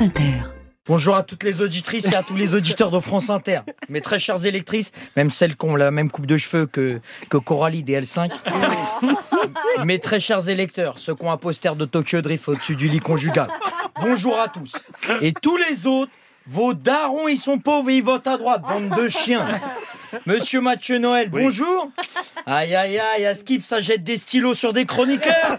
[0.00, 0.32] France Inter.
[0.86, 3.60] Bonjour à toutes les auditrices et à tous les auditeurs de France Inter.
[3.90, 7.36] Mes très chères électrices, même celles qui ont la même coupe de cheveux que, que
[7.36, 8.30] Coralie des L5.
[9.84, 13.00] Mes très chers électeurs, ceux qui ont un poster de Tokyo Drift au-dessus du lit
[13.00, 13.48] conjugal.
[14.00, 14.74] Bonjour à tous.
[15.20, 16.10] Et tous les autres,
[16.46, 19.48] vos darons, ils sont pauvres et ils votent à droite, bande de chiens.
[20.26, 21.90] Monsieur Mathieu Noël, bonjour.
[22.46, 25.58] Aïe aïe aïe, à Skip, ça jette des stylos sur des chroniqueurs.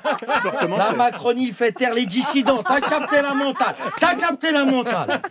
[0.78, 2.64] La Macronie fait taire les dissidents.
[2.64, 3.76] T'as capté la mentale.
[4.00, 5.22] T'as capté la mentale.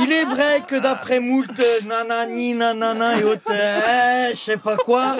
[0.00, 1.48] Il est vrai que d'après moult
[1.86, 5.16] nanani, nanana et autres, je sais pas quoi,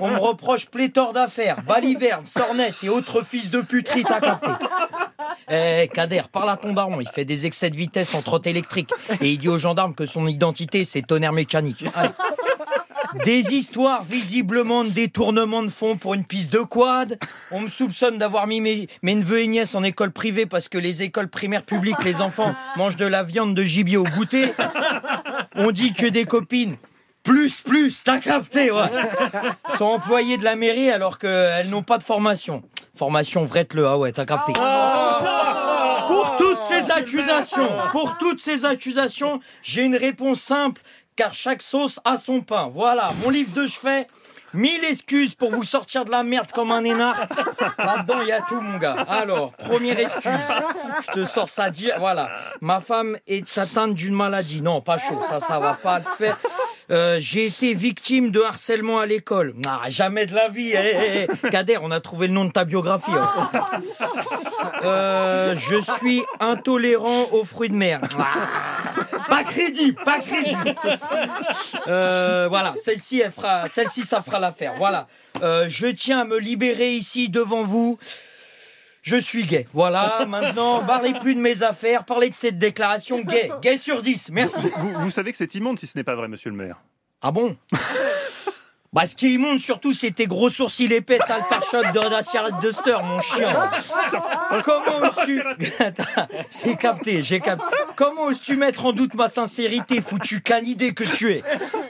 [0.00, 4.50] on me reproche pléthore d'affaires, baliverne, sornette et autres fils de puterie, t'as capté.
[5.50, 8.90] Eh, Kader, parle à ton daron, il fait des excès de vitesse en trotte électrique
[9.20, 11.84] et il dit aux gendarmes que son identité c'est tonnerre mécanique.
[11.94, 12.10] Allez.
[13.24, 17.18] Des histoires visiblement de détournement de fonds pour une piste de quad.
[17.52, 20.78] On me soupçonne d'avoir mis mes, mes neveux et nièces en école privée parce que
[20.78, 24.50] les écoles primaires publiques, les enfants mangent de la viande de gibier au goûter.
[25.54, 26.76] On dit que des copines
[27.22, 28.82] plus, plus, t'as capté, ouais.
[29.78, 32.62] Sont employées de la mairie alors qu'elles n'ont pas de formation.
[32.96, 34.52] Formation vrette-le, ah ouais, t'as capté.
[36.06, 40.80] Pour toutes ces accusations, pour toutes ces accusations, j'ai une réponse simple,
[41.16, 42.68] car chaque sauce a son pain.
[42.72, 44.06] Voilà, mon livre de chevet.
[44.52, 47.28] Mille excuses pour vous sortir de la merde comme un énarque.
[47.76, 49.04] Là-dedans, il y a tout, mon gars.
[49.08, 50.30] Alors, première excuse.
[51.08, 51.96] Je te sors ça dire.
[51.98, 52.30] Voilà.
[52.60, 54.62] Ma femme est atteinte d'une maladie.
[54.62, 55.20] Non, pas chaud.
[55.28, 56.36] Ça, ça va pas le faire.
[56.90, 59.54] Euh, j'ai été victime de harcèlement à l'école.
[59.66, 60.72] Ah, jamais de la vie.
[60.74, 61.48] Eh, eh, eh.
[61.50, 63.10] Kader, on a trouvé le nom de ta biographie.
[63.10, 63.60] hein.
[64.84, 68.00] Euh, je suis intolérant aux fruits de mer.
[68.18, 70.74] Ah, pas crédible, pas crédible.
[71.88, 74.74] Euh, voilà, celle-ci, elle fera, celle-ci, ça fera l'affaire.
[74.78, 75.06] Voilà.
[75.40, 77.98] Je tiens à me libérer ici devant vous.
[79.04, 79.66] Je suis gay.
[79.74, 83.50] Voilà, maintenant, parlez plus de mes affaires, parlez de cette déclaration gay.
[83.62, 84.60] Gay sur 10, merci.
[84.78, 86.78] Vous, vous savez que c'est immonde si ce n'est pas vrai, monsieur le maire.
[87.20, 87.54] Ah bon
[88.94, 92.08] Bah, ce qui est immonde surtout, c'est tes gros sourcils épais, t'as le pare-choc de
[92.08, 93.52] la Sierra Duster, mon chien.
[94.64, 95.42] Comment oses-tu.
[95.80, 96.28] Attends,
[96.64, 97.64] J'ai capté, j'ai capté.
[97.96, 101.42] Comment oses-tu mettre en doute ma sincérité, foutu canidé que tu es?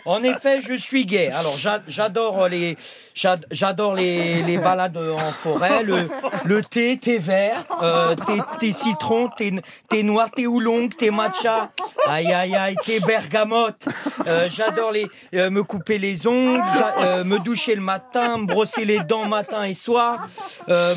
[0.06, 1.30] En effet, je suis gay.
[1.30, 2.76] Alors, j'a- j'adore les,
[3.14, 6.08] j'ad- j'adore les, les balades en forêt, le,
[6.44, 9.52] le thé, thé vert, euh, thé, thé citron, thé,
[9.88, 11.70] thé noir, thé oolong, thé matcha.
[12.06, 13.82] Aïe, aïe, aïe, thé bergamote.
[14.26, 16.62] Euh, j'adore les, euh, me couper les ongles,
[17.00, 20.28] euh, me doucher le matin, me brosser les dents matin et soir,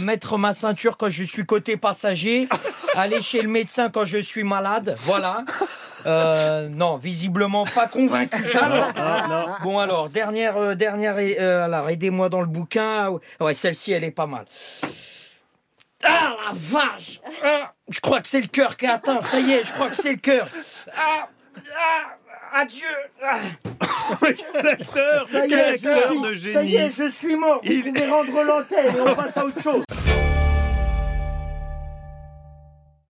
[0.02, 2.50] mettre ma ceinture quand je suis côté passager,
[2.96, 4.96] aller chez le médecin quand je suis malade.
[5.04, 5.44] Voilà.
[6.08, 8.44] Euh, non, visiblement pas convaincu.
[8.58, 13.12] Alors, bon alors, dernière, euh, dernière, euh, alors aidez-moi dans le bouquin.
[13.40, 14.46] Ouais, celle-ci, elle est pas mal.
[16.04, 19.20] Ah la vache Ah, Je crois que c'est le cœur qui est atteint.
[19.22, 20.48] Ça y est, je crois que c'est le cœur.
[20.96, 21.28] Ah,
[21.76, 22.86] ah, adieu.
[23.24, 23.38] Ah.
[24.22, 27.10] Quel acteur Ça y Quel est, je acteur suis- de Ça y génie est, je
[27.10, 27.60] suis mort.
[27.64, 29.84] Vous Il- pouvez rendre l'antenne et on passe à autre chose.